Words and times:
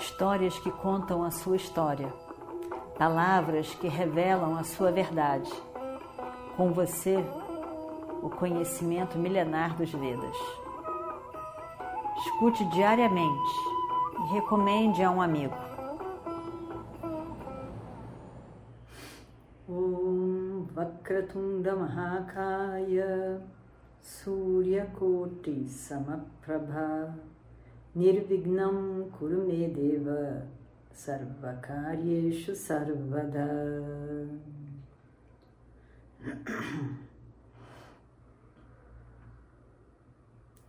histórias 0.00 0.58
que 0.58 0.70
contam 0.70 1.22
a 1.22 1.30
sua 1.30 1.56
história, 1.56 2.12
palavras 2.98 3.74
que 3.74 3.86
revelam 3.86 4.56
a 4.56 4.64
sua 4.64 4.90
verdade. 4.90 5.50
Com 6.56 6.72
você, 6.72 7.22
o 8.22 8.30
conhecimento 8.30 9.18
milenar 9.18 9.76
dos 9.76 9.92
Vedas. 9.92 10.36
Escute 12.18 12.64
diariamente 12.70 13.54
e 14.18 14.34
recomende 14.34 15.02
a 15.02 15.10
um 15.10 15.20
amigo. 15.20 15.54
Om 19.68 20.66
Vakratunda 20.74 21.76
Mahakaya 21.76 23.42
Suryakoti 24.00 25.68
Samaprabha 25.68 27.14
Nirvignam 27.92 29.10
Kurumedeva 29.18 30.46
Sarvakaryeshu 30.92 32.54
Sarvada 32.54 33.48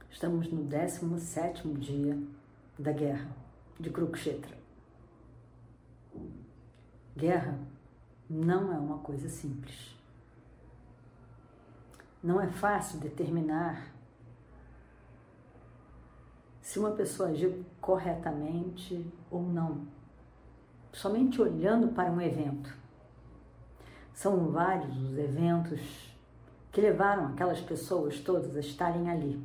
Estamos 0.10 0.52
no 0.52 0.64
17 0.64 1.68
dia 1.76 2.18
da 2.80 2.92
guerra 2.92 3.30
de 3.80 3.92
Kurukshetra. 3.92 4.58
Guerra 7.16 7.60
não 8.28 8.74
é 8.74 8.78
uma 8.78 8.98
coisa 8.98 9.30
simples. 9.30 9.96
Não 12.24 12.42
é 12.42 12.48
fácil 12.48 13.00
determinar 13.00 13.91
se 16.72 16.80
uma 16.80 16.92
pessoa 16.92 17.28
agiu 17.28 17.66
corretamente 17.82 19.06
ou 19.30 19.44
não, 19.44 19.86
somente 20.94 21.42
olhando 21.42 21.90
para 21.90 22.10
um 22.10 22.22
evento. 22.22 22.74
São 24.14 24.50
vários 24.52 24.96
os 24.96 25.18
eventos 25.18 25.82
que 26.72 26.80
levaram 26.80 27.28
aquelas 27.28 27.60
pessoas 27.60 28.22
todas 28.22 28.56
a 28.56 28.62
estarem 28.62 29.10
ali 29.10 29.44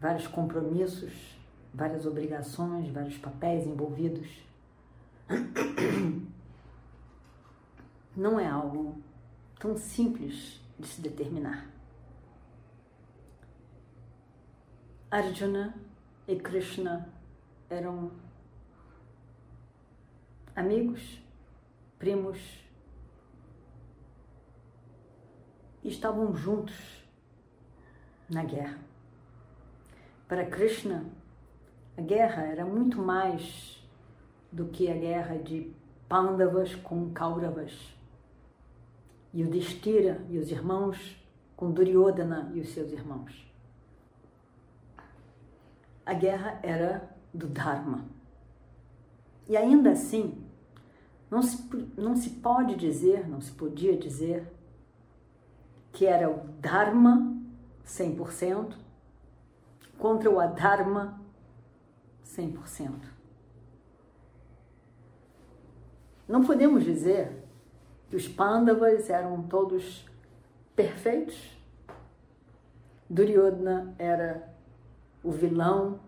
vários 0.00 0.26
compromissos, 0.26 1.38
várias 1.74 2.06
obrigações, 2.06 2.88
vários 2.88 3.18
papéis 3.18 3.66
envolvidos. 3.66 4.30
Não 8.16 8.40
é 8.40 8.48
algo 8.48 8.96
tão 9.60 9.76
simples 9.76 10.58
de 10.78 10.86
se 10.86 11.02
determinar. 11.02 11.77
Arjuna 15.10 15.74
e 16.26 16.36
Krishna 16.36 17.08
eram 17.70 18.10
amigos, 20.54 21.18
primos, 21.98 22.38
e 25.82 25.88
estavam 25.88 26.36
juntos 26.36 26.76
na 28.28 28.44
guerra. 28.44 28.78
Para 30.28 30.44
Krishna, 30.44 31.06
a 31.96 32.02
guerra 32.02 32.42
era 32.42 32.66
muito 32.66 33.00
mais 33.00 33.82
do 34.52 34.66
que 34.66 34.90
a 34.90 34.94
guerra 34.94 35.38
de 35.38 35.72
Pandavas 36.06 36.74
com 36.74 37.14
Kauravas, 37.14 37.96
e 39.32 39.42
o 39.42 39.48
Destira 39.48 40.22
e 40.28 40.36
os 40.36 40.50
irmãos 40.50 41.16
com 41.56 41.70
Duryodhana 41.70 42.52
e 42.54 42.60
os 42.60 42.68
seus 42.74 42.92
irmãos. 42.92 43.47
A 46.08 46.14
guerra 46.14 46.58
era 46.62 47.14
do 47.34 47.46
Dharma. 47.46 48.06
E 49.46 49.58
ainda 49.58 49.90
assim, 49.90 50.42
não 51.30 51.42
se, 51.42 51.68
não 51.98 52.16
se 52.16 52.30
pode 52.30 52.76
dizer, 52.76 53.28
não 53.28 53.42
se 53.42 53.52
podia 53.52 53.94
dizer, 53.94 54.50
que 55.92 56.06
era 56.06 56.30
o 56.30 56.48
Dharma 56.60 57.36
100% 57.84 58.72
contra 59.98 60.30
o 60.30 60.40
Adharma 60.40 61.20
100%. 62.24 62.90
Não 66.26 66.42
podemos 66.42 66.84
dizer 66.84 67.44
que 68.08 68.16
os 68.16 68.26
Pandavas 68.26 69.10
eram 69.10 69.42
todos 69.42 70.08
perfeitos. 70.74 71.54
Duryodhana 73.10 73.94
era 73.98 74.56
o 75.28 75.30
vilão, 75.30 76.00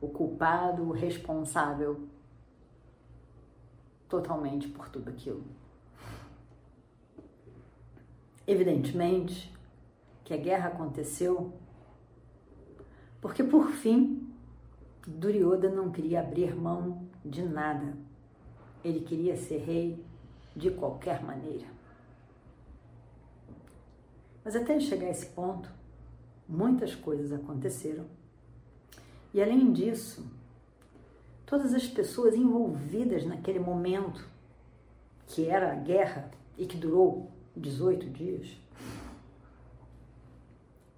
o 0.00 0.08
culpado, 0.08 0.82
o 0.82 0.90
responsável 0.90 2.08
totalmente 4.08 4.66
por 4.66 4.88
tudo 4.88 5.10
aquilo. 5.10 5.44
Evidentemente 8.46 9.54
que 10.24 10.32
a 10.32 10.38
guerra 10.38 10.68
aconteceu 10.68 11.52
porque 13.20 13.44
por 13.44 13.68
fim, 13.72 14.26
Duryodhana 15.06 15.76
não 15.76 15.90
queria 15.90 16.20
abrir 16.20 16.56
mão 16.56 17.06
de 17.22 17.42
nada. 17.42 17.94
Ele 18.82 19.00
queria 19.00 19.36
ser 19.36 19.58
rei 19.58 20.02
de 20.54 20.70
qualquer 20.70 21.22
maneira. 21.22 21.66
Mas 24.42 24.56
até 24.56 24.80
chegar 24.80 25.08
a 25.08 25.10
esse 25.10 25.26
ponto, 25.26 25.70
muitas 26.48 26.94
coisas 26.94 27.32
aconteceram. 27.32 28.15
E 29.36 29.42
além 29.42 29.70
disso, 29.70 30.26
todas 31.44 31.74
as 31.74 31.86
pessoas 31.86 32.34
envolvidas 32.34 33.26
naquele 33.26 33.58
momento, 33.58 34.26
que 35.26 35.46
era 35.46 35.72
a 35.72 35.74
guerra 35.74 36.30
e 36.56 36.64
que 36.64 36.74
durou 36.74 37.30
18 37.54 38.08
dias, 38.08 38.58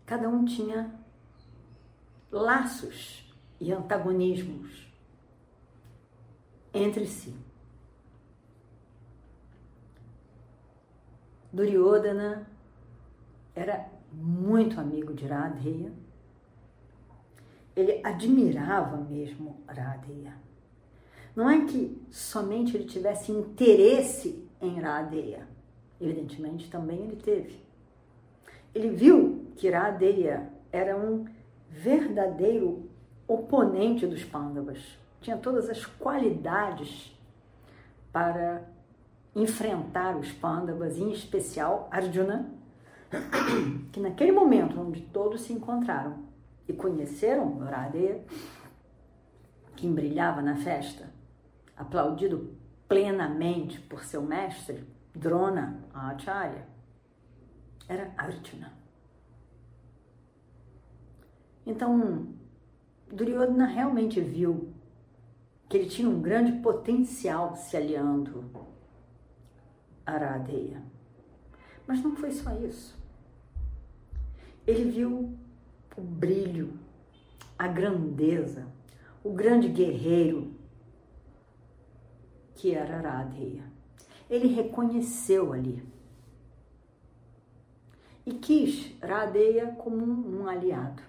cada 0.07 0.29
um 0.29 0.45
tinha 0.45 0.95
laços 2.31 3.29
e 3.61 3.73
antagonismos 3.73 4.87
entre 6.73 7.09
si. 7.09 7.35
Duryodhana 11.53 12.49
era 13.53 13.91
muito 14.13 14.79
amigo 14.79 15.13
de 15.13 15.27
Radheya. 15.27 15.93
Ele 17.79 18.01
admirava 18.03 18.97
mesmo 18.97 19.61
Radheya. 19.69 20.35
Não 21.37 21.49
é 21.49 21.65
que 21.65 21.97
somente 22.11 22.77
ele 22.77 22.87
tivesse 22.87 23.31
interesse 23.31 24.45
em 24.61 24.81
Radheya. 24.81 25.47
Evidentemente, 26.01 26.69
também 26.69 27.05
ele 27.05 27.15
teve. 27.15 27.63
Ele 28.75 28.91
viu 28.91 29.47
que 29.55 29.71
Radheya 29.71 30.53
era 30.73 30.97
um 30.97 31.25
verdadeiro 31.71 32.91
oponente 33.29 34.09
dos 34.09 34.25
Pandavas. 34.25 34.99
Tinha 35.21 35.37
todas 35.37 35.71
as 35.71 35.87
qualidades 35.87 37.17
para 38.13 38.69
enfrentar 39.37 40.17
os 40.17 40.33
Pandavas, 40.33 40.99
em 40.99 41.13
especial 41.13 41.87
Arjuna, 41.93 42.51
que 43.93 44.01
naquele 44.01 44.33
momento 44.33 44.81
onde 44.81 45.01
todos 45.01 45.43
se 45.43 45.53
encontraram 45.53 46.27
e 46.69 46.73
conheceram 46.73 47.59
Radeya, 47.59 48.23
que 49.75 49.89
brilhava 49.89 50.43
na 50.43 50.57
festa, 50.57 51.11
aplaudido 51.77 52.55
plenamente 52.87 53.81
por 53.81 54.05
seu 54.05 54.23
mestre, 54.23 54.87
Drona 55.15 55.83
Acharya, 55.93 56.67
era 57.89 58.13
Arjuna. 58.17 58.73
Então, 61.65 62.29
Duryodhana 63.11 63.67
realmente 63.67 64.21
viu 64.21 64.73
que 65.69 65.77
ele 65.77 65.89
tinha 65.89 66.09
um 66.09 66.21
grande 66.21 66.53
potencial 66.61 67.57
se 67.57 67.77
aliando 67.77 68.45
a 70.07 70.13
Aradeia. 70.13 70.83
Mas 71.87 72.03
não 72.03 72.17
foi 72.17 72.31
só 72.31 72.53
isso. 72.55 72.99
Ele 74.67 74.91
viu 74.91 75.38
o 75.99 76.01
brilho, 76.01 76.79
a 77.59 77.67
grandeza, 77.67 78.69
o 79.25 79.33
grande 79.33 79.69
guerreiro 79.69 80.55
que 82.55 82.73
era 82.73 82.99
Aradeia. 82.99 83.65
Ele 84.31 84.47
reconheceu 84.47 85.53
ali 85.53 85.85
e 88.25 88.33
quis 88.35 88.95
Radeia 89.03 89.73
como 89.73 90.05
um 90.05 90.47
aliado. 90.47 91.03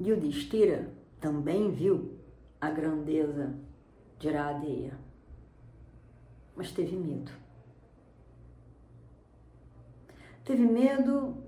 Yudhishthira 0.00 0.92
também 1.20 1.70
viu 1.70 2.18
a 2.60 2.70
grandeza 2.70 3.54
de 4.18 4.30
Radeya, 4.30 4.98
mas 6.56 6.72
teve 6.72 6.96
medo. 6.96 7.30
Teve 10.44 10.62
medo 10.62 11.47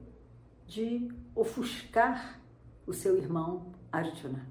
de 0.71 1.09
ofuscar 1.35 2.41
o 2.87 2.93
seu 2.93 3.19
irmão 3.19 3.73
Arjuna. 3.91 4.47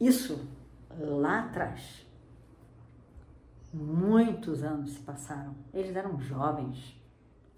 Isso 0.00 0.48
lá 0.98 1.40
atrás. 1.40 2.06
Muitos 3.74 4.62
anos 4.62 4.92
se 4.92 5.00
passaram. 5.00 5.54
Eles 5.74 5.94
eram 5.94 6.18
jovens. 6.18 6.98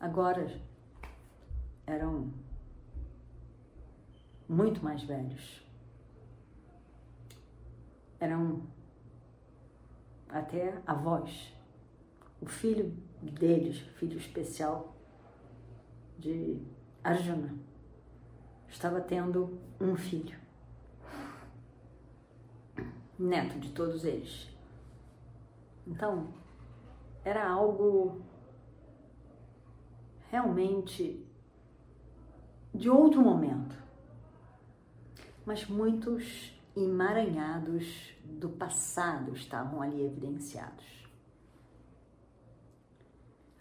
Agora 0.00 0.60
eram 1.86 2.32
muito 4.48 4.82
mais 4.82 5.04
velhos. 5.04 5.64
Eram 8.18 8.66
até 10.28 10.82
avós. 10.84 11.55
O 12.40 12.46
filho 12.46 12.94
deles, 13.22 13.78
filho 13.98 14.18
especial 14.18 14.94
de 16.18 16.60
Arjuna, 17.02 17.54
estava 18.68 19.00
tendo 19.00 19.58
um 19.80 19.96
filho, 19.96 20.38
neto 23.18 23.58
de 23.58 23.70
todos 23.72 24.04
eles. 24.04 24.48
Então, 25.86 26.28
era 27.24 27.48
algo 27.48 28.20
realmente 30.30 31.24
de 32.74 32.90
outro 32.90 33.22
momento, 33.22 33.76
mas 35.46 35.66
muitos 35.66 36.52
emaranhados 36.76 38.14
do 38.22 38.50
passado 38.50 39.32
estavam 39.32 39.80
ali 39.80 40.04
evidenciados. 40.04 41.05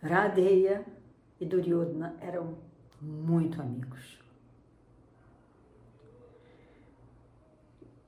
Radeya 0.05 0.85
e 1.39 1.45
Duryodhana 1.45 2.15
eram 2.21 2.57
muito 3.01 3.59
amigos. 3.59 4.19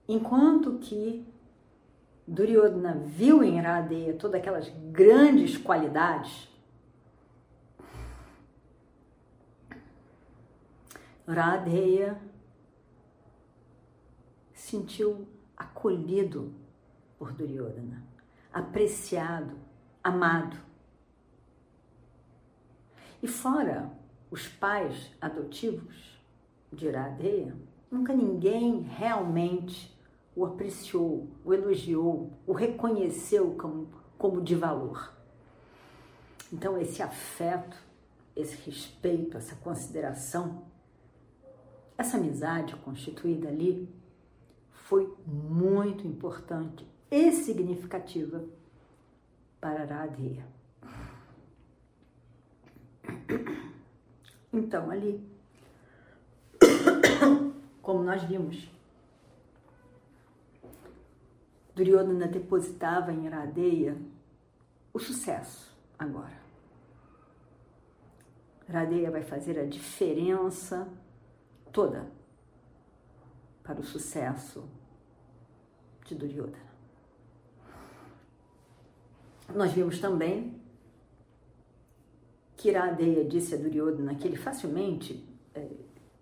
Enquanto 0.07 0.77
que 0.77 1.27
Duryodhana 2.27 2.93
viu 2.93 3.43
em 3.43 3.59
Radeya 3.59 4.13
todas 4.13 4.39
aquelas 4.39 4.69
grandes 4.91 5.57
qualidades, 5.57 6.47
Radeya 11.27 12.21
sentiu 14.53 15.27
acolhido 15.57 16.53
por 17.17 17.33
Duryodhana, 17.33 18.03
apreciado, 18.53 19.57
amado. 20.03 20.66
E 23.21 23.27
fora 23.27 23.91
os 24.29 24.47
pais 24.47 25.11
adotivos 25.19 26.19
de 26.71 26.87
Iradeia, 26.87 27.55
nunca 27.89 28.13
ninguém 28.13 28.81
realmente 28.81 29.95
o 30.35 30.45
apreciou, 30.45 31.27
o 31.43 31.53
elogiou, 31.53 32.31
o 32.45 32.53
reconheceu 32.53 33.55
como, 33.55 33.89
como 34.17 34.41
de 34.41 34.53
valor. 34.53 35.13
Então, 36.53 36.77
esse 36.77 37.01
afeto, 37.01 37.77
esse 38.35 38.55
respeito, 38.69 39.35
essa 39.35 39.55
consideração, 39.55 40.63
essa 41.97 42.17
amizade 42.17 42.75
constituída 42.77 43.47
ali 43.47 43.89
foi 44.71 45.11
muito 45.25 46.05
importante 46.05 46.87
e 47.09 47.31
significativa 47.31 48.45
para 49.59 49.85
Radheya. 49.85 50.56
Então, 54.57 54.89
ali, 54.89 55.23
como 57.81 58.03
nós 58.03 58.23
vimos, 58.23 58.69
Duryodhana 61.75 62.27
depositava 62.27 63.13
em 63.13 63.29
Radeya 63.29 63.95
o 64.91 64.97
sucesso 64.97 65.71
agora. 65.97 66.35
Radeya 68.67 69.11
vai 69.11 69.21
fazer 69.21 69.59
a 69.59 69.65
diferença 69.65 70.87
toda 71.71 72.11
para 73.63 73.79
o 73.79 73.83
sucesso 73.83 74.67
de 76.03 76.15
Duryodhana. 76.15 76.67
Nós 79.53 79.71
vimos 79.71 79.99
também 79.99 80.59
que 82.67 82.71
Iradeya 82.71 83.23
disse 83.23 83.55
a 83.55 83.57
Duryodhana 83.57 84.13
que 84.15 84.27
ele 84.27 84.35
facilmente 84.35 85.25
é, 85.55 85.69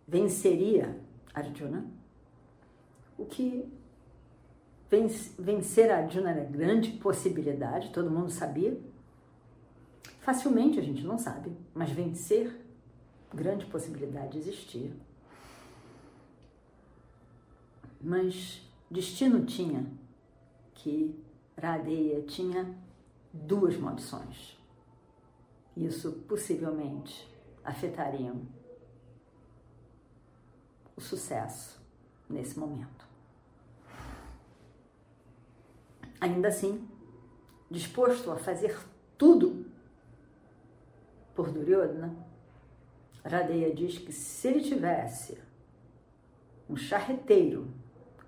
venceria 0.08 0.96
Arjuna, 1.34 1.84
o 3.18 3.26
que 3.26 3.68
vencer 5.40 5.92
Arjuna 5.92 6.30
era 6.30 6.44
grande 6.44 6.92
possibilidade, 6.92 7.90
todo 7.90 8.12
mundo 8.12 8.30
sabia. 8.30 8.80
Facilmente 10.22 10.80
a 10.80 10.84
gente 10.84 11.04
não 11.04 11.18
sabe, 11.18 11.52
mas 11.74 11.90
vencer, 11.90 12.56
grande 13.34 13.66
possibilidade 13.66 14.38
existia. 14.38 14.92
Mas 18.00 18.62
destino 18.90 19.46
tinha 19.46 19.84
que 20.76 21.16
Radeya 21.60 22.22
tinha 22.22 22.72
duas 23.34 23.76
maldições. 23.78 24.55
Isso 25.76 26.12
possivelmente 26.28 27.28
afetariam 27.64 28.42
o 30.96 31.02
sucesso 31.02 31.82
nesse 32.30 32.58
momento. 32.58 33.06
Ainda 36.22 36.48
assim, 36.48 36.88
disposto 37.70 38.32
a 38.32 38.38
fazer 38.38 38.80
tudo 39.18 39.66
por 41.36 41.52
Duryodhana, 41.52 42.16
Radeya 43.24 43.74
diz 43.74 43.98
que 43.98 44.14
se 44.14 44.48
ele 44.48 44.62
tivesse 44.62 45.38
um 46.70 46.78
charreteiro 46.78 47.68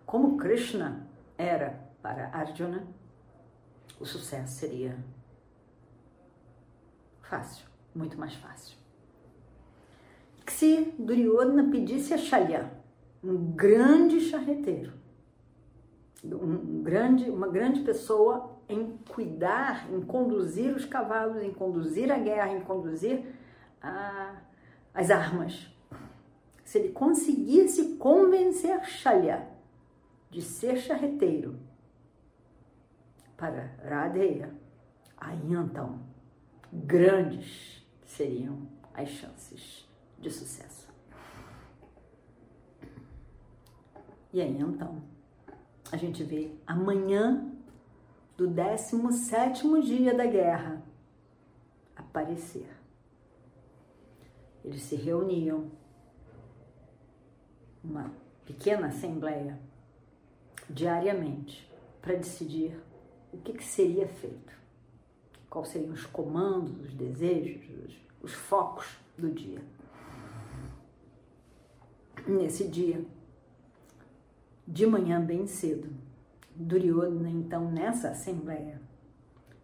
como 0.05 0.37
Krishna 0.37 1.07
era 1.37 1.87
para 2.01 2.29
Arjuna, 2.29 2.85
o 3.99 4.05
sucesso 4.05 4.53
seria 4.53 4.97
fácil, 7.27 7.65
muito 7.93 8.17
mais 8.17 8.33
fácil. 8.35 8.77
Se 10.47 10.93
Duryodhana 10.97 11.69
pedisse 11.69 12.13
a 12.13 12.17
Shalya, 12.17 12.71
um 13.23 13.51
grande 13.51 14.21
charreteiro, 14.21 14.93
um 16.23 16.81
grande, 16.81 17.29
uma 17.29 17.47
grande 17.47 17.81
pessoa 17.81 18.57
em 18.69 18.97
cuidar, 19.09 19.91
em 19.91 20.01
conduzir 20.01 20.75
os 20.75 20.85
cavalos, 20.85 21.43
em 21.43 21.53
conduzir 21.53 22.11
a 22.11 22.17
guerra, 22.17 22.53
em 22.53 22.61
conduzir 22.61 23.25
a, 23.81 24.35
as 24.93 25.11
armas. 25.11 25.71
Se 26.63 26.79
ele 26.79 26.89
conseguisse 26.89 27.95
convencer 27.95 28.83
Shalya 28.85 29.47
de 30.29 30.41
ser 30.41 30.77
charreteiro 30.77 31.55
para 33.37 33.71
Radeya, 33.83 34.53
aí 35.17 35.39
então 35.45 35.99
grandes 36.71 37.85
seriam 38.05 38.67
as 38.93 39.09
chances 39.09 39.87
de 40.19 40.29
sucesso. 40.31 40.87
E 44.33 44.41
aí 44.41 44.57
então 44.59 45.01
a 45.91 45.97
gente 45.97 46.23
vê 46.23 46.51
amanhã 46.65 47.51
do 48.35 48.47
17 48.47 49.81
dia 49.81 50.13
da 50.13 50.25
guerra 50.25 50.83
aparecer. 51.95 52.69
Eles 54.63 54.81
se 54.81 54.95
reuniam, 54.95 55.71
uma 57.83 58.11
pequena 58.45 58.87
assembleia, 58.87 59.57
diariamente, 60.69 61.71
para 62.01 62.15
decidir 62.15 62.77
o 63.31 63.37
que, 63.37 63.53
que 63.53 63.63
seria 63.63 64.07
feito 64.07 64.53
quais 65.57 65.69
seriam 65.69 65.93
os 65.93 66.05
comandos, 66.05 66.79
os 66.85 66.93
desejos, 66.93 67.63
os, 67.85 67.95
os 68.21 68.33
focos 68.33 68.97
do 69.17 69.31
dia. 69.31 69.61
Nesse 72.27 72.67
dia, 72.67 73.03
de 74.67 74.85
manhã 74.85 75.23
bem 75.23 75.47
cedo, 75.47 75.89
Duryodhana, 76.55 77.29
então, 77.29 77.71
nessa 77.71 78.09
assembleia, 78.09 78.81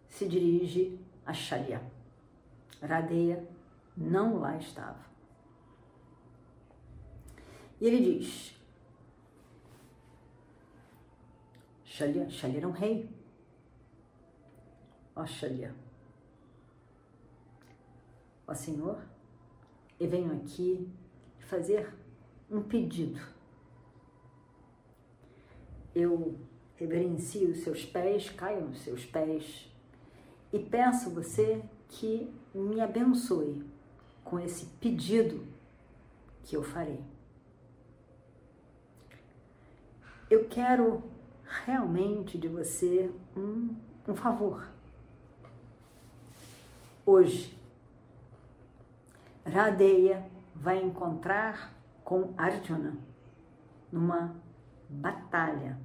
se 0.08 0.26
dirige 0.26 0.98
a 1.26 1.32
Shalya. 1.32 1.82
Radeya 2.80 3.46
não 3.96 4.38
lá 4.38 4.56
estava. 4.56 5.04
E 7.80 7.86
ele 7.86 8.18
diz: 8.18 8.56
Shalya, 11.84 12.28
Shalya 12.30 12.58
era 12.58 12.68
um 12.68 12.72
rei. 12.72 13.10
Ó 15.16 15.26
Shalya, 15.26 15.74
ó 18.46 18.54
Senhor, 18.54 18.98
eu 19.98 20.08
venho 20.08 20.32
aqui 20.34 20.88
fazer 21.40 21.94
um 22.50 22.62
pedido. 22.62 23.20
Eu 25.94 26.38
reverencio 26.76 27.50
os 27.50 27.58
seus 27.58 27.84
pés, 27.84 28.28
caio 28.30 28.66
nos 28.66 28.80
seus 28.80 29.04
pés 29.04 29.70
e 30.52 30.58
peço 30.58 31.10
você 31.10 31.62
que 31.88 32.32
me 32.54 32.80
abençoe 32.80 33.64
com 34.22 34.38
esse 34.38 34.66
pedido 34.80 35.46
que 36.42 36.56
eu 36.56 36.62
farei. 36.62 37.00
Eu 40.30 40.48
quero 40.48 41.02
realmente 41.64 42.38
de 42.38 42.48
você 42.48 43.10
um, 43.36 43.74
um 44.08 44.14
favor. 44.14 44.68
Hoje, 47.06 47.56
Radeya 49.46 50.30
vai 50.54 50.82
encontrar 50.82 51.74
com 52.02 52.32
Arjuna 52.36 52.96
numa 53.92 54.34
batalha. 54.88 55.78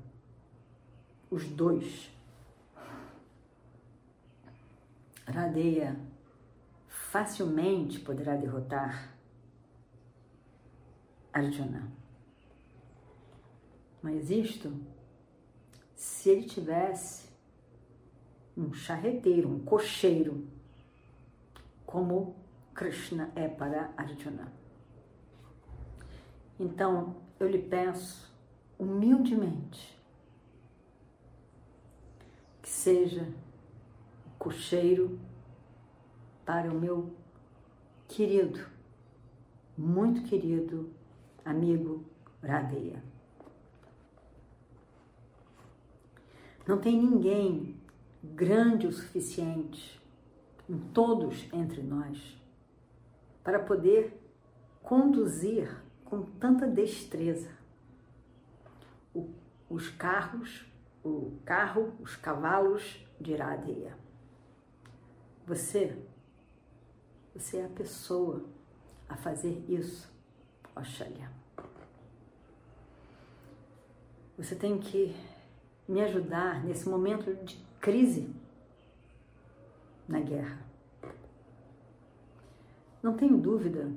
Os 1.29 1.45
dois. 1.47 2.09
Radeya 5.27 5.99
facilmente 6.87 7.99
poderá 7.99 8.35
derrotar 8.35 9.13
Arjuna. 11.31 11.91
Mas 14.01 14.29
isto, 14.29 14.73
se 15.95 16.29
ele 16.29 16.43
tivesse 16.43 17.29
um 18.55 18.73
charreteiro, 18.73 19.49
um 19.49 19.59
cocheiro, 19.59 20.47
como 21.85 22.38
Krishna 22.79 23.29
é 23.36 23.45
para 23.45 23.91
Arjuna. 23.98 24.50
Então, 26.57 27.17
eu 27.38 27.50
lhe 27.50 27.62
peço 27.62 28.33
humildemente 28.79 30.00
que 32.62 32.69
seja 32.69 33.27
o 34.25 34.29
cocheiro 34.39 35.19
para 36.45 36.71
o 36.71 36.79
meu 36.79 37.13
querido, 38.07 38.65
muito 39.77 40.24
querido 40.24 40.89
amigo 41.43 42.05
Radeia. 42.41 43.03
Não 46.65 46.79
tem 46.79 46.98
ninguém 46.98 47.75
grande 48.24 48.88
o 48.88 48.93
suficiente 48.93 50.01
em 50.69 50.79
todos 50.93 51.45
entre 51.51 51.83
nós 51.83 52.39
para 53.43 53.60
poder 53.60 54.19
conduzir 54.81 55.75
com 56.05 56.24
tanta 56.24 56.67
destreza 56.67 57.51
o, 59.13 59.29
os 59.69 59.89
carros, 59.89 60.65
o 61.03 61.38
carro, 61.46 61.93
os 62.00 62.15
cavalos 62.15 63.05
de 63.19 63.34
Iradeia. 63.34 63.98
Você, 65.46 65.98
você 67.34 67.58
é 67.58 67.65
a 67.65 67.69
pessoa 67.69 68.46
a 69.08 69.15
fazer 69.15 69.65
isso, 69.67 70.12
Oxalha. 70.75 71.31
Você 74.38 74.55
tem 74.55 74.79
que 74.79 75.15
me 75.88 76.01
ajudar 76.01 76.63
nesse 76.63 76.88
momento 76.88 77.34
de 77.43 77.58
crise 77.81 78.34
na 80.08 80.19
guerra. 80.19 80.68
Não 83.01 83.15
tenho 83.15 83.38
dúvida 83.38 83.89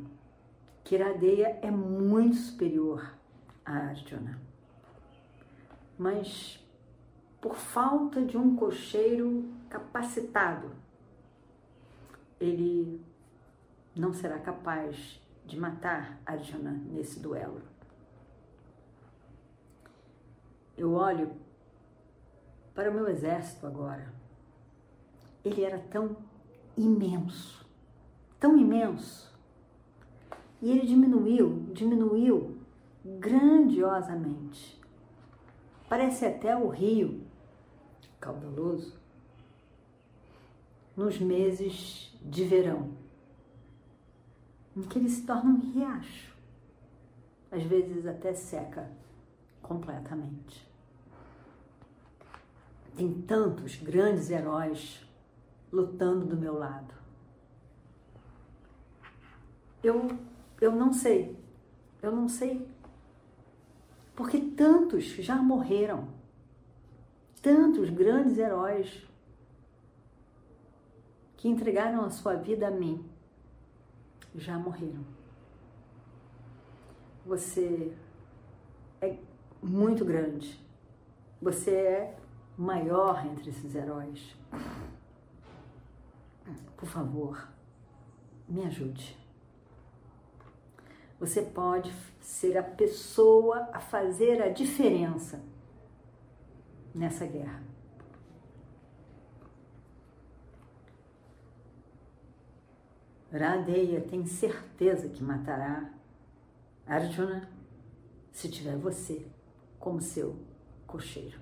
que 0.84 0.94
Iradeia 0.94 1.58
é 1.62 1.70
muito 1.70 2.36
superior 2.36 3.14
a 3.64 3.72
Arjuna. 3.72 4.38
Mas 5.98 6.62
por 7.40 7.56
falta 7.56 8.22
de 8.22 8.36
um 8.36 8.54
cocheiro 8.54 9.44
capacitado, 9.68 10.70
ele 12.40 13.04
não 13.94 14.12
será 14.12 14.38
capaz 14.38 15.20
de 15.44 15.58
matar 15.58 16.20
Arjuna 16.24 16.70
nesse 16.70 17.18
duelo. 17.18 17.60
Eu 20.76 20.94
olho 20.94 21.32
para 22.74 22.90
o 22.90 22.94
meu 22.94 23.08
exército 23.08 23.66
agora. 23.66 24.12
Ele 25.44 25.64
era 25.64 25.78
tão 25.78 26.16
imenso, 26.76 27.61
tão 28.42 28.58
imenso. 28.58 29.32
E 30.60 30.68
ele 30.68 30.84
diminuiu, 30.84 31.68
diminuiu 31.72 32.58
grandiosamente. 33.04 34.82
Parece 35.88 36.26
até 36.26 36.56
o 36.56 36.68
rio 36.68 37.22
caudaloso 38.20 39.00
nos 40.96 41.20
meses 41.20 42.12
de 42.20 42.44
verão, 42.44 42.90
em 44.76 44.82
que 44.82 44.98
ele 44.98 45.08
se 45.08 45.24
torna 45.24 45.50
um 45.50 45.72
riacho, 45.72 46.34
às 47.50 47.62
vezes 47.62 48.06
até 48.06 48.34
seca 48.34 48.90
completamente. 49.62 50.68
Tem 52.96 53.22
tantos 53.22 53.76
grandes 53.76 54.30
heróis 54.30 55.00
lutando 55.72 56.26
do 56.26 56.36
meu 56.36 56.58
lado. 56.58 57.01
Eu, 59.82 60.16
eu 60.60 60.72
não 60.72 60.92
sei, 60.92 61.36
eu 62.00 62.12
não 62.12 62.28
sei, 62.28 62.66
porque 64.14 64.38
tantos 64.38 65.04
já 65.04 65.36
morreram, 65.36 66.08
tantos 67.42 67.90
grandes 67.90 68.38
heróis 68.38 69.06
que 71.36 71.48
entregaram 71.48 72.04
a 72.04 72.10
sua 72.10 72.34
vida 72.34 72.68
a 72.68 72.70
mim 72.70 73.04
já 74.34 74.58
morreram. 74.58 75.04
Você 77.26 77.96
é 79.00 79.16
muito 79.62 80.04
grande. 80.04 80.60
Você 81.40 81.70
é 81.70 82.18
maior 82.56 83.26
entre 83.26 83.50
esses 83.50 83.74
heróis. 83.74 84.36
Por 86.76 86.88
favor, 86.88 87.48
me 88.48 88.64
ajude. 88.64 89.21
Você 91.22 91.40
pode 91.40 91.94
ser 92.20 92.58
a 92.58 92.64
pessoa 92.64 93.68
a 93.72 93.78
fazer 93.78 94.42
a 94.42 94.48
diferença 94.48 95.40
nessa 96.92 97.24
guerra. 97.24 97.62
Radeya 103.32 104.00
tem 104.00 104.26
certeza 104.26 105.08
que 105.08 105.22
matará 105.22 105.94
Arjuna 106.84 107.48
se 108.32 108.50
tiver 108.50 108.76
você 108.76 109.24
como 109.78 110.00
seu 110.00 110.36
cocheiro. 110.88 111.38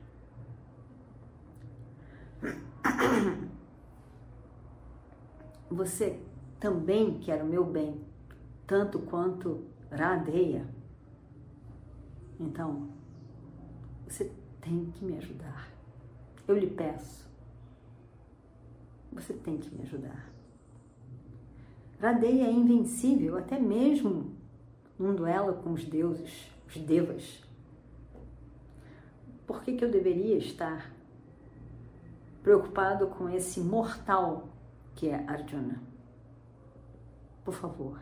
Você 5.70 6.20
também 6.60 7.18
quer 7.18 7.42
o 7.42 7.46
meu 7.46 7.64
bem, 7.64 8.10
tanto 8.70 9.00
quanto 9.00 9.64
Radeia. 9.90 10.64
Então, 12.38 12.88
você 14.06 14.30
tem 14.60 14.92
que 14.92 15.04
me 15.04 15.16
ajudar. 15.16 15.68
Eu 16.46 16.56
lhe 16.56 16.68
peço. 16.68 17.28
Você 19.12 19.32
tem 19.32 19.58
que 19.58 19.74
me 19.74 19.82
ajudar. 19.82 20.30
Radeia 22.00 22.44
é 22.44 22.52
invencível, 22.52 23.36
até 23.36 23.58
mesmo 23.58 24.36
num 24.96 25.16
duelo 25.16 25.54
com 25.64 25.72
os 25.72 25.84
deuses, 25.84 26.48
os 26.68 26.76
devas. 26.76 27.42
Por 29.48 29.64
que, 29.64 29.74
que 29.74 29.84
eu 29.84 29.90
deveria 29.90 30.38
estar 30.38 30.94
preocupado 32.40 33.08
com 33.08 33.28
esse 33.28 33.58
mortal 33.60 34.48
que 34.94 35.08
é 35.08 35.24
Arjuna. 35.26 35.82
Por 37.44 37.54
favor, 37.54 38.00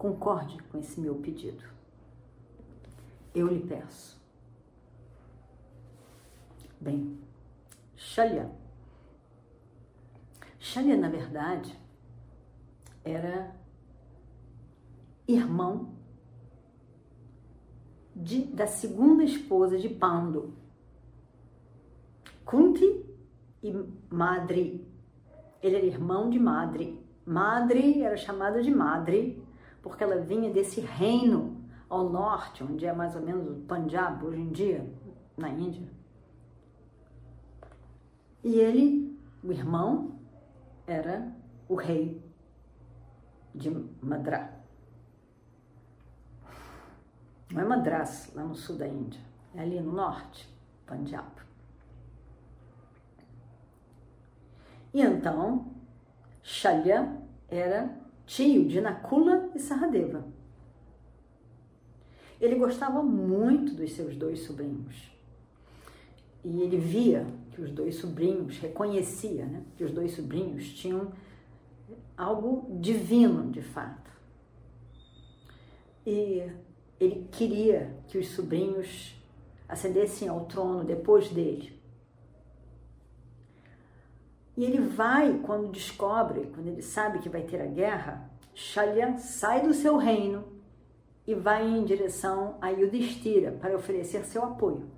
concorde 0.00 0.56
com 0.62 0.78
esse 0.78 0.98
meu 0.98 1.14
pedido. 1.16 1.62
Eu 3.34 3.48
lhe 3.48 3.60
peço. 3.60 4.18
Bem, 6.80 7.18
Shalya. 7.94 8.50
Shalya, 10.58 10.96
na 10.96 11.10
verdade, 11.10 11.78
era 13.04 13.54
irmão 15.28 15.92
de, 18.16 18.46
da 18.46 18.66
segunda 18.66 19.22
esposa 19.22 19.76
de 19.76 19.90
Pandu, 19.90 20.54
Kunti 22.46 23.04
e 23.62 23.70
Madri. 24.08 24.88
Ele 25.62 25.76
era 25.76 25.84
irmão 25.84 26.30
de 26.30 26.38
Madri. 26.38 26.98
Madre 27.26 28.02
era 28.02 28.16
chamada 28.16 28.62
de 28.62 28.70
Madre 28.70 29.39
porque 29.82 30.04
ela 30.04 30.20
vinha 30.20 30.50
desse 30.50 30.80
reino 30.80 31.60
ao 31.88 32.08
norte, 32.08 32.62
onde 32.62 32.86
é 32.86 32.92
mais 32.92 33.16
ou 33.16 33.22
menos 33.22 33.48
o 33.48 33.60
Punjab 33.62 34.24
hoje 34.24 34.40
em 34.40 34.50
dia, 34.50 34.94
na 35.36 35.48
Índia. 35.48 35.88
E 38.44 38.54
ele, 38.58 39.18
o 39.42 39.52
irmão, 39.52 40.18
era 40.86 41.32
o 41.68 41.74
rei 41.74 42.22
de 43.54 43.70
Madras. 44.00 44.48
Não 47.52 47.62
é 47.62 47.64
Madras, 47.64 48.32
lá 48.34 48.44
no 48.44 48.54
sul 48.54 48.76
da 48.76 48.86
Índia, 48.86 49.20
é 49.54 49.60
ali 49.60 49.80
no 49.80 49.92
norte, 49.92 50.48
Punjab. 50.86 51.28
E 54.94 55.02
então, 55.02 55.72
Shalya 56.42 57.16
era 57.48 57.99
tio 58.30 58.64
de 58.64 58.80
Nakula 58.80 59.50
e 59.56 59.58
Saradeva. 59.58 60.24
Ele 62.40 62.54
gostava 62.54 63.02
muito 63.02 63.74
dos 63.74 63.92
seus 63.92 64.14
dois 64.14 64.42
sobrinhos. 64.42 65.10
E 66.44 66.60
ele 66.62 66.78
via 66.78 67.26
que 67.50 67.60
os 67.60 67.72
dois 67.72 67.96
sobrinhos, 67.96 68.56
reconhecia 68.58 69.44
né, 69.44 69.64
que 69.76 69.82
os 69.82 69.90
dois 69.90 70.12
sobrinhos 70.12 70.72
tinham 70.74 71.12
algo 72.16 72.78
divino 72.80 73.50
de 73.50 73.62
fato. 73.62 74.10
E 76.06 76.48
ele 77.00 77.26
queria 77.32 77.96
que 78.06 78.16
os 78.16 78.28
sobrinhos 78.28 79.16
ascendessem 79.68 80.28
ao 80.28 80.44
trono 80.44 80.84
depois 80.84 81.28
dele. 81.30 81.79
E 84.56 84.64
ele 84.64 84.80
vai, 84.80 85.38
quando 85.42 85.70
descobre, 85.70 86.50
quando 86.54 86.66
ele 86.66 86.82
sabe 86.82 87.20
que 87.20 87.28
vai 87.28 87.42
ter 87.42 87.60
a 87.60 87.66
guerra, 87.66 88.30
Shalya 88.54 89.16
sai 89.18 89.62
do 89.62 89.72
seu 89.72 89.96
reino 89.96 90.44
e 91.26 91.34
vai 91.34 91.66
em 91.66 91.84
direção 91.84 92.56
a 92.60 92.68
Yudhishthira 92.68 93.52
para 93.52 93.76
oferecer 93.76 94.24
seu 94.24 94.44
apoio. 94.44 94.90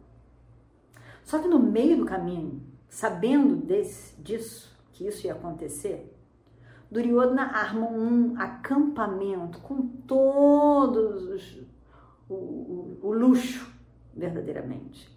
Só 1.24 1.38
que 1.38 1.48
no 1.48 1.58
meio 1.58 1.98
do 1.98 2.04
caminho, 2.04 2.62
sabendo 2.88 3.56
desse, 3.56 4.20
disso, 4.20 4.76
que 4.92 5.06
isso 5.06 5.26
ia 5.26 5.34
acontecer, 5.34 6.12
Duryodhana 6.90 7.44
arma 7.44 7.86
um 7.88 8.38
acampamento 8.38 9.60
com 9.60 9.86
todos 10.06 11.24
os, 11.24 11.62
o, 12.28 12.34
o, 12.34 12.98
o 13.02 13.12
luxo, 13.12 13.72
verdadeiramente. 14.14 15.08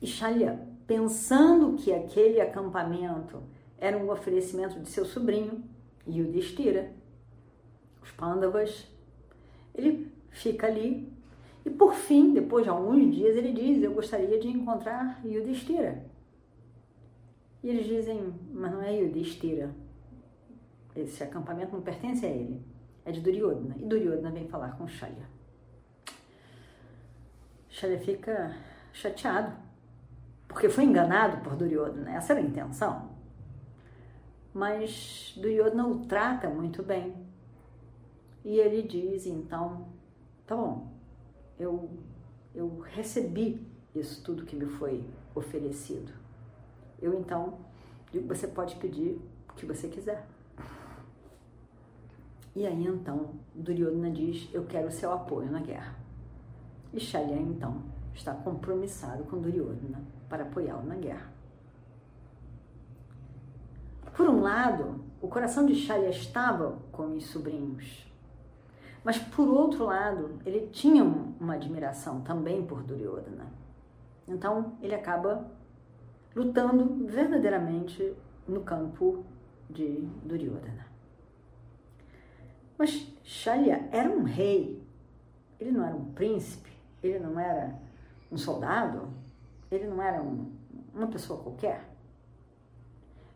E 0.00 0.06
Shalya, 0.06 0.71
pensando 0.92 1.74
que 1.78 1.90
aquele 1.90 2.38
acampamento 2.38 3.42
era 3.78 3.96
um 3.96 4.10
oferecimento 4.10 4.78
de 4.78 4.90
seu 4.90 5.06
sobrinho, 5.06 5.64
Yudhishthira, 6.06 6.92
os 8.02 8.10
Pandavas, 8.10 8.86
ele 9.74 10.12
fica 10.30 10.66
ali 10.66 11.10
e 11.64 11.70
por 11.70 11.94
fim, 11.94 12.34
depois 12.34 12.64
de 12.64 12.70
alguns 12.70 13.14
dias, 13.14 13.36
ele 13.36 13.52
diz: 13.52 13.82
Eu 13.82 13.94
gostaria 13.94 14.38
de 14.38 14.48
encontrar 14.48 15.24
Yudhishthira. 15.24 16.04
E 17.62 17.68
eles 17.70 17.86
dizem: 17.86 18.34
Mas 18.52 18.72
não 18.72 18.82
é 18.82 18.94
Yudhishthira. 18.94 19.74
Esse 20.94 21.22
acampamento 21.22 21.72
não 21.72 21.80
pertence 21.80 22.26
a 22.26 22.28
ele. 22.28 22.60
É 23.04 23.12
de 23.12 23.20
Duryodhana. 23.20 23.76
E 23.78 23.84
Duryodhana 23.84 24.30
vem 24.30 24.46
falar 24.46 24.76
com 24.76 24.86
Shalya. 24.86 25.26
Shalya 27.70 27.98
fica 27.98 28.54
chateado, 28.92 29.56
porque 30.52 30.68
foi 30.68 30.84
enganado 30.84 31.38
por 31.38 31.56
Duryodhana. 31.56 32.12
Essa 32.12 32.34
era 32.34 32.40
a 32.40 32.44
intenção. 32.44 33.10
Mas 34.54 35.34
Duryodhana 35.36 35.86
o 35.86 36.06
trata 36.06 36.48
muito 36.48 36.82
bem. 36.82 37.14
E 38.44 38.58
ele 38.58 38.82
diz: 38.82 39.26
Então, 39.26 39.88
tá 40.46 40.54
bom, 40.54 40.92
eu, 41.58 41.90
eu 42.54 42.80
recebi 42.80 43.66
isso 43.94 44.22
tudo 44.22 44.44
que 44.44 44.54
me 44.54 44.66
foi 44.66 45.04
oferecido. 45.34 46.12
Eu 47.00 47.18
então 47.18 47.58
digo, 48.12 48.28
você 48.28 48.46
pode 48.46 48.76
pedir 48.76 49.20
o 49.50 49.54
que 49.54 49.66
você 49.66 49.88
quiser. 49.88 50.26
E 52.54 52.66
aí 52.66 52.86
então 52.86 53.30
Duryodhana 53.54 54.10
diz, 54.10 54.48
eu 54.52 54.64
quero 54.64 54.88
o 54.88 54.92
seu 54.92 55.10
apoio 55.10 55.50
na 55.50 55.60
guerra. 55.60 55.96
E 56.92 57.00
Shalya 57.00 57.36
então 57.36 57.82
está 58.14 58.34
compromissado 58.34 59.24
com 59.24 59.40
Duryodhana 59.40 60.02
para 60.32 60.44
apoiá-lo 60.44 60.86
na 60.86 60.94
guerra. 60.94 61.30
Por 64.16 64.30
um 64.30 64.40
lado, 64.40 65.04
o 65.20 65.28
coração 65.28 65.66
de 65.66 65.74
Shalya 65.74 66.08
estava 66.08 66.78
com 66.90 67.14
os 67.14 67.26
sobrinhos, 67.26 68.10
mas 69.04 69.18
por 69.18 69.46
outro 69.46 69.84
lado, 69.84 70.38
ele 70.46 70.68
tinha 70.68 71.04
uma 71.04 71.52
admiração 71.52 72.22
também 72.22 72.64
por 72.64 72.82
Duryodhana. 72.82 73.44
Então, 74.26 74.72
ele 74.80 74.94
acaba 74.94 75.50
lutando 76.34 77.04
verdadeiramente 77.04 78.14
no 78.48 78.62
campo 78.62 79.26
de 79.68 80.08
Duryodhana. 80.24 80.86
Mas 82.78 83.06
Shalya 83.22 83.86
era 83.92 84.08
um 84.08 84.22
rei. 84.22 84.82
Ele 85.60 85.72
não 85.72 85.84
era 85.84 85.94
um 85.94 86.06
príncipe, 86.12 86.72
ele 87.02 87.18
não 87.18 87.38
era 87.38 87.78
um 88.30 88.38
soldado, 88.38 89.20
ele 89.74 89.86
não 89.86 90.02
era 90.02 90.22
um, 90.22 90.52
uma 90.94 91.06
pessoa 91.06 91.42
qualquer. 91.42 91.88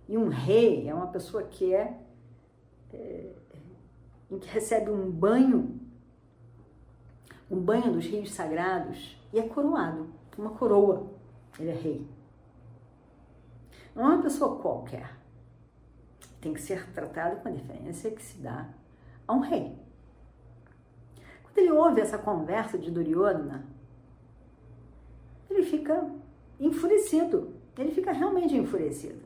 E 0.08 0.16
um 0.16 0.28
rei 0.28 0.88
é 0.88 0.94
uma 0.94 1.08
pessoa 1.08 1.42
que 1.42 1.74
é, 1.74 1.98
é 2.92 3.32
em 4.30 4.38
que 4.38 4.48
recebe 4.48 4.90
um 4.90 5.10
banho, 5.10 5.80
um 7.50 7.60
banho 7.60 7.92
dos 7.92 8.04
rios 8.04 8.32
sagrados 8.32 9.16
e 9.32 9.38
é 9.38 9.48
coroado, 9.48 10.08
uma 10.36 10.50
coroa. 10.50 11.10
Ele 11.58 11.70
é 11.70 11.74
rei. 11.74 12.08
Não 13.94 14.04
é 14.04 14.14
uma 14.14 14.22
pessoa 14.22 14.60
qualquer. 14.60 15.16
Tem 16.40 16.52
que 16.52 16.60
ser 16.60 16.92
tratado 16.92 17.40
com 17.40 17.48
a 17.48 17.52
diferença 17.52 18.10
que 18.10 18.22
se 18.22 18.38
dá 18.38 18.68
a 19.26 19.32
um 19.32 19.40
rei. 19.40 19.76
Quando 21.42 21.58
ele 21.58 21.72
ouve 21.72 22.00
essa 22.00 22.18
conversa 22.18 22.78
de 22.78 22.90
Duryodhana, 22.90 23.64
ele 25.48 25.62
fica 25.62 26.06
enfurecido. 26.58 27.54
Ele 27.78 27.90
fica 27.90 28.12
realmente 28.12 28.56
enfurecido. 28.56 29.20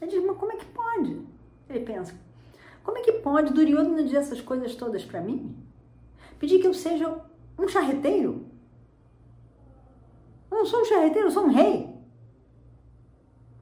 Ele 0.00 0.10
diz, 0.10 0.24
mas 0.24 0.36
como 0.36 0.52
é 0.52 0.56
que 0.56 0.66
pode? 0.66 1.20
Ele 1.68 1.84
pensa, 1.84 2.14
como 2.82 2.98
é 2.98 3.02
que 3.02 3.12
pode 3.12 3.52
Duryodhana 3.52 4.02
dizer 4.02 4.18
essas 4.18 4.40
coisas 4.40 4.74
todas 4.74 5.04
para 5.04 5.20
mim? 5.20 5.54
Pedir 6.38 6.60
que 6.60 6.66
eu 6.66 6.74
seja 6.74 7.20
um 7.58 7.68
charreteiro? 7.68 8.46
Eu 10.50 10.58
não 10.58 10.66
sou 10.66 10.80
um 10.80 10.84
charreteiro, 10.84 11.28
eu 11.28 11.30
sou 11.30 11.44
um 11.44 11.50
rei. 11.50 11.88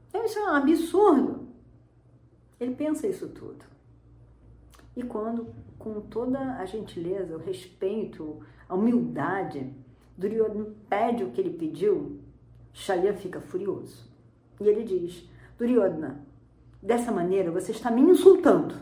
Então, 0.09 0.25
isso 0.25 0.39
é 0.39 0.45
um 0.45 0.55
absurdo. 0.55 1.49
Ele 2.59 2.75
pensa 2.75 3.07
isso 3.07 3.29
tudo. 3.29 3.65
E 4.97 5.03
quando, 5.03 5.55
com 5.79 6.01
toda 6.01 6.57
a 6.57 6.65
gentileza, 6.65 7.37
o 7.37 7.41
respeito, 7.41 8.41
a 8.69 8.75
humildade, 8.75 9.73
Duryodhana 10.17 10.75
pede 10.89 11.23
o 11.23 11.31
que 11.31 11.41
ele 11.41 11.57
pediu, 11.57 12.19
Shalya 12.79 13.12
fica 13.12 13.41
furioso. 13.41 14.09
E 14.61 14.69
ele 14.69 14.85
diz: 14.85 15.29
Duryodhana, 15.59 16.25
dessa 16.81 17.11
maneira 17.11 17.51
você 17.51 17.73
está 17.73 17.91
me 17.91 18.01
insultando. 18.01 18.75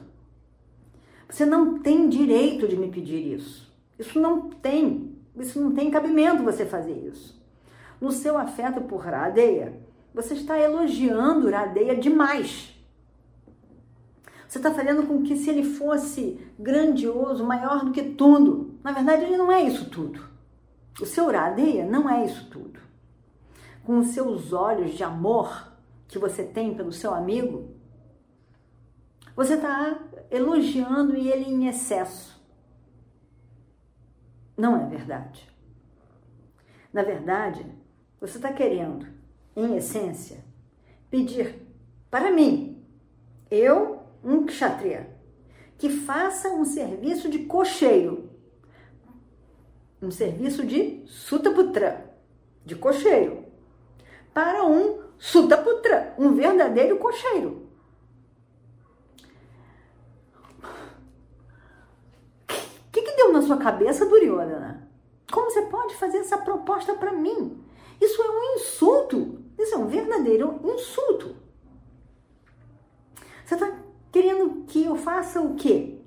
Você 1.29 1.47
não 1.47 1.79
tem 1.79 2.09
direito 2.09 2.69
de 2.69 2.77
me 2.77 2.89
pedir 2.89 3.35
isso. 3.35 3.75
Isso 3.99 4.21
não 4.21 4.51
tem, 4.51 5.17
isso 5.37 5.59
não 5.59 5.75
tem 5.75 5.91
cabimento 5.91 6.45
você 6.45 6.67
fazer 6.67 6.93
isso. 7.11 7.43
No 8.01 8.13
seu 8.13 8.37
afeto 8.37 8.83
por 8.83 9.01
Radeia, 9.01 9.81
você 10.15 10.35
está 10.35 10.59
elogiando 10.59 11.51
Radeia 11.51 11.97
demais. 11.97 12.75
Você 14.47 14.59
está 14.59 14.73
fazendo 14.73 15.07
com 15.07 15.23
que 15.23 15.37
se 15.37 15.51
ele 15.51 15.65
fosse 15.65 16.39
grandioso, 16.59 17.45
maior 17.45 17.85
do 17.85 17.91
que 17.91 18.03
tudo. 18.03 18.75
Na 18.85 18.93
verdade, 18.93 19.25
ele 19.25 19.39
não 19.39 19.51
é 19.51 19.63
isso 19.63 19.89
tudo. 19.91 20.21
O 21.01 21.07
seu 21.07 21.27
Radeia 21.31 21.85
não 21.85 22.09
é 22.09 22.25
isso 22.25 22.49
tudo. 22.51 22.86
Com 23.87 24.01
os 24.01 24.09
seus 24.09 24.53
olhos 24.53 24.95
de 24.95 25.05
amor 25.05 25.73
que 26.09 26.19
você 26.19 26.43
tem 26.43 26.75
pelo 26.75 26.91
seu 26.91 27.15
amigo, 27.15 27.71
você 29.37 29.55
está 29.55 30.03
elogiando 30.29 31.15
ele 31.15 31.49
em 31.49 31.69
excesso. 31.69 32.45
Não 34.57 34.77
é 34.77 34.85
verdade. 34.89 35.49
Na 36.93 37.05
verdade, 37.05 37.65
você 38.21 38.39
está 38.39 38.53
querendo, 38.53 39.07
em 39.55 39.77
essência, 39.77 40.45
pedir 41.09 41.65
para 42.11 42.33
mim, 42.33 42.85
eu, 43.49 44.03
um 44.25 44.47
kshatriya, 44.47 45.17
que 45.79 45.89
faça 45.91 46.49
um 46.49 46.65
serviço 46.65 47.31
de 47.31 47.45
cocheiro, 47.45 48.31
um 50.03 50.11
serviço 50.11 50.67
de 50.67 51.05
sutaputra, 51.07 52.13
de 52.65 52.75
cocheiro, 52.75 53.46
para 54.37 54.67
um 54.67 54.99
sutaputra, 55.17 56.15
um 56.19 56.35
verdadeiro 56.35 56.99
cocheiro. 56.99 57.67
O 62.47 62.93
que, 62.93 63.01
que 63.01 63.17
deu 63.17 63.33
na 63.33 63.41
sua 63.41 63.57
cabeça, 63.57 64.05
Duryodhana? 64.05 64.91
Como 65.33 65.51
você 65.51 65.63
pode 65.63 65.97
fazer 65.97 66.19
essa 66.19 66.37
proposta 66.37 66.93
para 66.93 67.15
mim? 67.15 67.65
Isso 67.99 68.21
é 68.21 68.29
um 68.29 68.57
insulto. 68.57 69.43
Isso 69.59 69.75
é 69.75 69.79
um 69.79 69.87
verdadeiro 69.87 70.61
insulto. 70.63 71.35
Você 73.43 73.55
está 73.55 73.75
querendo 74.13 74.67
que 74.67 74.85
eu 74.85 74.97
faça 74.97 75.41
o 75.41 75.55
quê? 75.55 75.99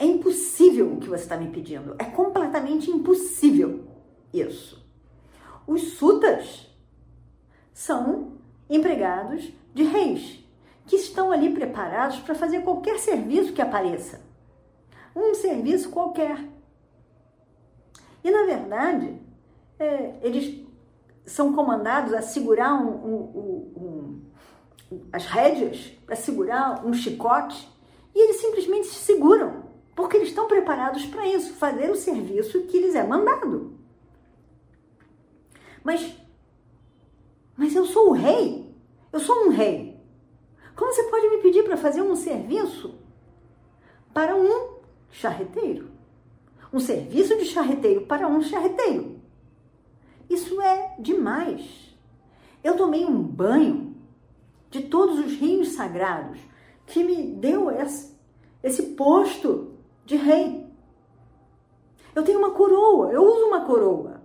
É 0.00 0.04
impossível 0.04 0.94
o 0.94 0.96
que 0.98 1.08
você 1.08 1.22
está 1.22 1.36
me 1.36 1.48
pedindo. 1.52 1.94
É 1.96 2.06
completamente 2.06 2.90
impossível 2.90 3.86
isso. 4.32 4.84
Os 5.64 5.92
sutas 5.92 6.67
são 7.78 8.32
empregados 8.68 9.52
de 9.72 9.84
reis 9.84 10.44
que 10.84 10.96
estão 10.96 11.30
ali 11.30 11.54
preparados 11.54 12.18
para 12.18 12.34
fazer 12.34 12.62
qualquer 12.62 12.98
serviço 12.98 13.52
que 13.52 13.62
apareça. 13.62 14.20
Um 15.14 15.32
serviço 15.32 15.88
qualquer. 15.88 16.44
E 18.24 18.32
na 18.32 18.42
verdade, 18.42 19.22
é, 19.78 20.18
eles 20.22 20.66
são 21.24 21.54
comandados 21.54 22.12
a 22.14 22.20
segurar 22.20 22.74
um, 22.74 22.88
um, 22.88 24.22
um, 24.90 25.00
as 25.12 25.26
rédeas, 25.26 25.92
a 26.08 26.16
segurar 26.16 26.84
um 26.84 26.92
chicote, 26.92 27.72
e 28.12 28.24
eles 28.24 28.40
simplesmente 28.40 28.88
se 28.88 28.96
seguram, 28.96 29.62
porque 29.94 30.16
eles 30.16 30.30
estão 30.30 30.48
preparados 30.48 31.06
para 31.06 31.28
isso, 31.28 31.54
fazer 31.54 31.88
o 31.92 31.96
serviço 31.96 32.62
que 32.62 32.80
lhes 32.80 32.96
é 32.96 33.04
mandado. 33.04 33.78
Mas, 35.84 36.12
mas 37.58 37.74
eu 37.74 37.84
sou 37.84 38.10
o 38.10 38.12
rei, 38.12 38.72
eu 39.12 39.18
sou 39.18 39.46
um 39.46 39.48
rei. 39.48 40.00
Como 40.76 40.92
você 40.92 41.02
pode 41.10 41.28
me 41.28 41.38
pedir 41.38 41.64
para 41.64 41.76
fazer 41.76 42.00
um 42.00 42.14
serviço 42.14 42.94
para 44.14 44.36
um 44.36 44.76
charreteiro? 45.10 45.90
Um 46.72 46.78
serviço 46.78 47.36
de 47.36 47.44
charreteiro 47.46 48.06
para 48.06 48.28
um 48.28 48.40
charreteiro. 48.40 49.18
Isso 50.30 50.60
é 50.60 50.94
demais. 51.00 51.96
Eu 52.62 52.76
tomei 52.76 53.04
um 53.04 53.20
banho 53.20 53.96
de 54.70 54.84
todos 54.84 55.18
os 55.18 55.32
rios 55.32 55.70
sagrados 55.70 56.38
que 56.86 57.02
me 57.02 57.24
deu 57.24 57.72
esse, 57.72 58.16
esse 58.62 58.82
posto 58.94 59.72
de 60.06 60.14
rei. 60.14 60.64
Eu 62.14 62.22
tenho 62.22 62.38
uma 62.38 62.52
coroa, 62.52 63.10
eu 63.10 63.24
uso 63.24 63.46
uma 63.46 63.64
coroa. 63.64 64.22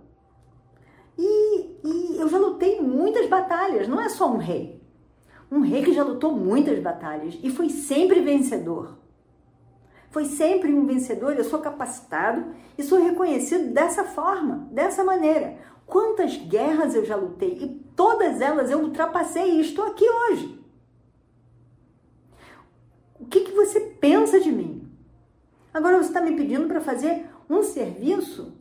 E, 1.18 1.43
e 1.84 2.16
eu 2.16 2.26
já 2.28 2.38
lutei 2.38 2.80
muitas 2.80 3.28
batalhas, 3.28 3.86
não 3.86 4.00
é 4.00 4.08
só 4.08 4.32
um 4.32 4.38
rei. 4.38 4.82
Um 5.50 5.60
rei 5.60 5.84
que 5.84 5.92
já 5.92 6.02
lutou 6.02 6.32
muitas 6.32 6.78
batalhas 6.80 7.38
e 7.42 7.50
foi 7.50 7.68
sempre 7.68 8.22
vencedor. 8.22 8.96
Foi 10.10 10.24
sempre 10.24 10.72
um 10.72 10.86
vencedor, 10.86 11.36
eu 11.36 11.44
sou 11.44 11.58
capacitado 11.58 12.54
e 12.78 12.82
sou 12.82 13.02
reconhecido 13.02 13.72
dessa 13.74 14.04
forma, 14.04 14.66
dessa 14.70 15.04
maneira. 15.04 15.58
Quantas 15.86 16.36
guerras 16.36 16.94
eu 16.94 17.04
já 17.04 17.16
lutei 17.16 17.58
e 17.60 17.68
todas 17.94 18.40
elas 18.40 18.70
eu 18.70 18.80
ultrapassei 18.80 19.56
e 19.56 19.60
estou 19.60 19.84
aqui 19.84 20.08
hoje. 20.08 20.58
O 23.20 23.26
que, 23.26 23.40
que 23.40 23.52
você 23.52 23.80
pensa 23.80 24.40
de 24.40 24.50
mim? 24.50 24.90
Agora 25.72 25.98
você 25.98 26.08
está 26.08 26.20
me 26.22 26.34
pedindo 26.34 26.66
para 26.66 26.80
fazer 26.80 27.28
um 27.50 27.62
serviço 27.62 28.56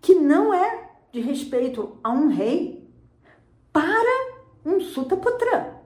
que 0.00 0.14
não 0.14 0.52
é 0.52 0.89
de 1.12 1.20
respeito 1.20 1.98
a 2.02 2.10
um 2.10 2.28
rei 2.28 2.88
para 3.72 4.40
um 4.64 4.80
Sutaputra. 4.80 5.80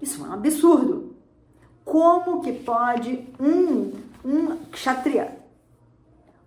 Isso 0.00 0.24
é 0.24 0.28
um 0.28 0.32
absurdo. 0.32 1.14
Como 1.84 2.40
que 2.42 2.52
pode 2.52 3.28
um, 3.38 3.92
um 4.24 4.56
kshatriya, 4.70 5.38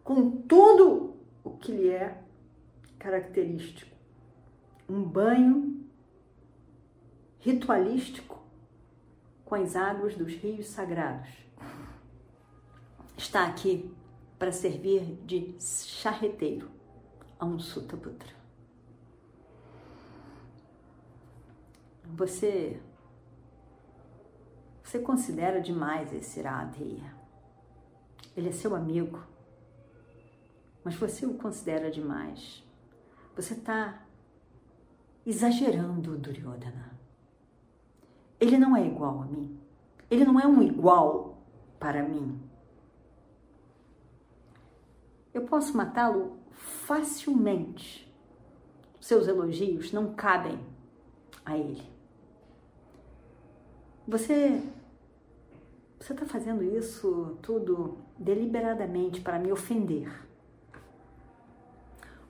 com 0.04 0.32
tudo 0.32 1.16
o 1.44 1.52
que 1.52 1.72
lhe 1.72 1.90
é 1.90 2.22
característico, 2.98 3.94
um 4.90 5.04
banho 5.04 5.86
ritualístico 7.40 8.42
com 9.44 9.56
as 9.56 9.76
águas 9.76 10.16
dos 10.16 10.34
rios 10.34 10.68
sagrados, 10.68 11.30
está 13.18 13.46
aqui 13.46 13.92
para 14.40 14.52
servir 14.52 15.02
de 15.26 15.56
charreteiro 15.60 16.75
a 17.40 17.46
um 17.46 17.60
Sutaputra. 17.60 18.34
Você 22.04 22.82
você 24.84 25.00
considera 25.00 25.60
demais 25.60 26.14
esse 26.14 26.42
Radheya. 26.42 27.14
Ele 28.38 28.50
é 28.50 28.52
seu 28.52 28.76
amigo, 28.76 29.20
mas 30.84 30.96
você 30.96 31.26
o 31.26 31.34
considera 31.34 31.90
demais. 31.90 32.64
Você 33.36 33.56
está 33.56 34.04
exagerando, 35.26 36.18
Duryodhana. 36.18 36.94
Ele 38.40 38.58
não 38.58 38.78
é 38.78 38.86
igual 38.86 39.24
a 39.24 39.26
mim. 39.26 39.60
Ele 40.10 40.24
não 40.24 40.40
é 40.40 40.46
um 40.46 40.62
igual 40.62 41.42
para 41.80 42.04
mim. 42.04 42.40
Eu 45.34 45.46
posso 45.46 45.76
matá-lo 45.76 46.38
facilmente. 46.56 48.12
Seus 49.00 49.28
elogios 49.28 49.92
não 49.92 50.14
cabem 50.14 50.60
a 51.46 51.58
ele. 51.58 51.84
Você 54.08 54.62
você 56.00 56.14
está 56.14 56.26
fazendo 56.26 56.64
isso 56.64 57.38
tudo 57.42 57.98
deliberadamente 58.18 59.22
para 59.22 59.40
me 59.40 59.52
ofender. 59.52 60.12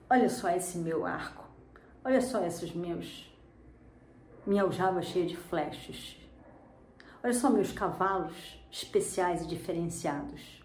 Olha 0.08 0.28
só 0.28 0.48
esse 0.50 0.78
meu 0.78 1.04
arco. 1.04 1.44
Olha 2.04 2.20
só 2.20 2.44
esses 2.44 2.72
meus 2.74 3.26
minha 4.46 4.62
aljava 4.62 5.02
cheia 5.02 5.26
de 5.26 5.36
flechas. 5.36 6.16
Olha 7.22 7.34
só 7.34 7.50
meus 7.50 7.72
cavalos 7.72 8.62
especiais 8.70 9.42
e 9.42 9.48
diferenciados. 9.48 10.62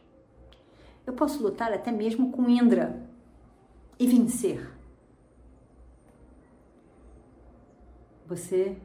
Eu 1.06 1.14
posso 1.14 1.42
lutar 1.42 1.74
até 1.74 1.92
mesmo 1.92 2.32
com 2.32 2.48
Indra 2.48 3.10
e 4.02 4.08
vencer. 4.08 4.68
Você, 8.26 8.76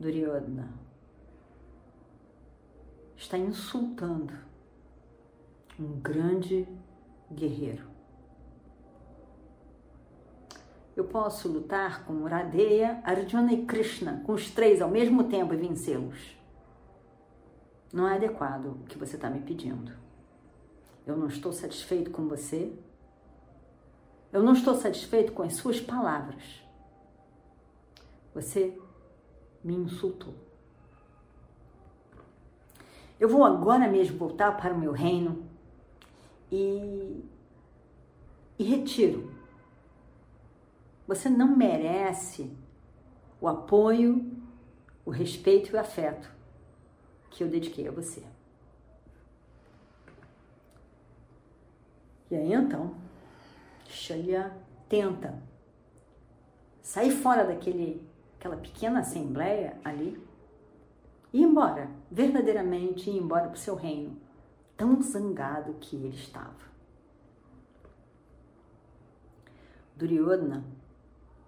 Duryodhana, 0.00 0.68
está 3.14 3.38
insultando 3.38 4.34
um 5.78 6.00
grande 6.00 6.66
guerreiro. 7.32 7.86
Eu 10.96 11.04
posso 11.04 11.48
lutar 11.48 12.04
com 12.04 12.24
Radeya, 12.24 13.00
Arjuna 13.04 13.52
e 13.52 13.64
Krishna, 13.64 14.20
com 14.26 14.32
os 14.32 14.50
três 14.50 14.82
ao 14.82 14.90
mesmo 14.90 15.28
tempo 15.28 15.54
e 15.54 15.56
vencê-los. 15.56 16.36
Não 17.92 18.08
é 18.08 18.16
adequado 18.16 18.66
o 18.66 18.84
que 18.86 18.98
você 18.98 19.14
está 19.14 19.30
me 19.30 19.42
pedindo. 19.42 19.92
Eu 21.06 21.16
não 21.16 21.28
estou 21.28 21.52
satisfeito 21.52 22.10
com 22.10 22.26
você. 22.26 22.76
Eu 24.34 24.42
não 24.42 24.52
estou 24.52 24.74
satisfeito 24.74 25.30
com 25.30 25.44
as 25.44 25.54
suas 25.54 25.80
palavras. 25.80 26.42
Você 28.34 28.76
me 29.62 29.76
insultou. 29.76 30.34
Eu 33.20 33.28
vou 33.28 33.44
agora 33.44 33.86
mesmo 33.86 34.18
voltar 34.18 34.56
para 34.56 34.74
o 34.74 34.78
meu 34.78 34.90
reino 34.90 35.48
e, 36.50 37.24
e 38.58 38.64
retiro. 38.64 39.32
Você 41.06 41.30
não 41.30 41.56
merece 41.56 42.50
o 43.40 43.46
apoio, 43.46 44.32
o 45.04 45.12
respeito 45.12 45.70
e 45.70 45.76
o 45.76 45.80
afeto 45.80 46.28
que 47.30 47.44
eu 47.44 47.48
dediquei 47.48 47.86
a 47.86 47.92
você. 47.92 48.24
E 52.32 52.34
aí 52.34 52.52
então, 52.52 53.03
Shalya 53.86 54.56
tenta 54.88 55.42
sair 56.82 57.10
fora 57.10 57.44
daquele, 57.44 58.06
aquela 58.38 58.56
pequena 58.56 59.00
assembleia 59.00 59.78
ali 59.84 60.22
ir 61.32 61.42
embora, 61.42 61.90
verdadeiramente 62.10 63.10
ir 63.10 63.16
embora 63.16 63.48
para 63.48 63.56
o 63.56 63.58
seu 63.58 63.74
reino, 63.74 64.16
tão 64.76 65.02
zangado 65.02 65.74
que 65.80 65.96
ele 65.96 66.14
estava. 66.14 66.64
Duryodhana 69.96 70.64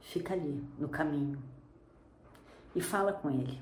fica 0.01 0.35
ali 0.35 0.65
no 0.79 0.89
caminho 0.89 1.43
e 2.75 2.81
fala 2.81 3.13
com 3.13 3.31
ele. 3.31 3.61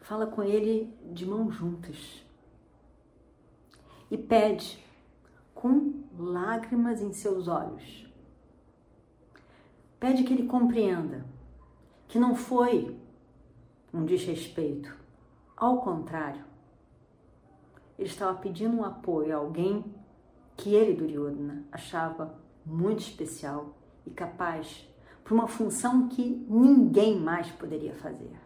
Fala 0.00 0.26
com 0.26 0.42
ele 0.42 0.94
de 1.12 1.24
mãos 1.24 1.54
juntas 1.54 2.24
e 4.10 4.18
pede 4.18 4.84
com 5.64 5.94
lágrimas 6.18 7.00
em 7.00 7.14
seus 7.14 7.48
olhos. 7.48 8.06
Pede 9.98 10.22
que 10.22 10.34
ele 10.34 10.46
compreenda 10.46 11.24
que 12.06 12.18
não 12.18 12.34
foi 12.34 13.00
um 13.90 14.04
desrespeito. 14.04 14.94
Ao 15.56 15.80
contrário, 15.80 16.44
ele 17.98 18.10
estava 18.10 18.38
pedindo 18.38 18.76
um 18.76 18.84
apoio 18.84 19.34
a 19.34 19.38
alguém 19.38 19.82
que 20.54 20.74
ele, 20.74 20.92
Duryodhana, 20.92 21.64
achava 21.72 22.38
muito 22.66 22.98
especial 22.98 23.74
e 24.04 24.10
capaz 24.10 24.86
para 25.24 25.32
uma 25.32 25.48
função 25.48 26.08
que 26.08 26.44
ninguém 26.46 27.18
mais 27.18 27.50
poderia 27.50 27.94
fazer. 27.94 28.38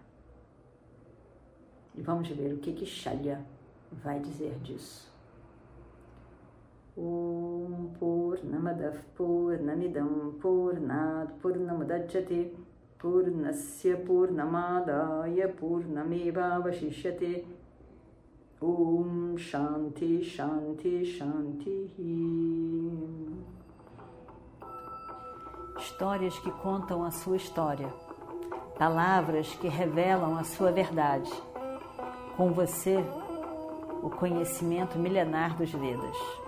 E 1.97 2.01
vamos 2.01 2.29
ver 2.29 2.55
o 2.55 2.59
que 2.59 2.73
que 2.73 2.87
Shalya 2.87 3.45
vai 3.91 4.21
dizer 4.21 4.57
disso. 4.61 5.18
Om 6.99 7.95
Purnamadav 7.97 8.97
Purnamidam 9.17 10.35
Purnad 10.41 11.39
Purnamudachyate 11.41 12.51
Purnasya 12.99 14.05
Purnamadaya 14.05 15.49
Purnameva 15.55 16.61
Vashishyate 16.61 17.45
Om 18.61 19.37
Shanti 19.39 20.25
Shanti 20.25 21.05
Shanti 21.05 21.89
Histórias 25.79 26.37
que 26.41 26.51
contam 26.51 27.05
a 27.05 27.11
sua 27.13 27.37
história, 27.37 27.89
palavras 28.77 29.49
que 29.55 29.69
revelam 29.69 30.37
a 30.37 30.45
sua 30.45 30.73
verdade. 30.73 31.31
Com 32.37 32.53
você, 32.53 32.99
o 34.03 34.11
conhecimento 34.11 34.99
milenar 34.99 35.57
dos 35.57 35.71
Vedas. 35.71 36.48